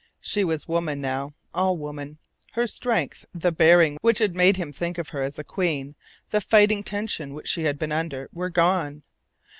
She 0.19 0.43
was 0.43 0.67
woman 0.67 0.99
now 0.99 1.35
all 1.53 1.77
woman. 1.77 2.17
Her 2.53 2.65
strength, 2.65 3.23
the 3.35 3.51
bearing 3.51 3.99
which 4.01 4.17
had 4.17 4.33
made 4.35 4.57
him 4.57 4.73
think 4.73 4.97
of 4.97 5.09
her 5.09 5.21
as 5.21 5.37
a 5.37 5.43
queen, 5.43 5.93
the 6.31 6.41
fighting 6.41 6.81
tension 6.81 7.35
which 7.35 7.47
she 7.47 7.65
had 7.65 7.77
been 7.77 7.91
under, 7.91 8.27
were 8.33 8.49
gone. 8.49 9.03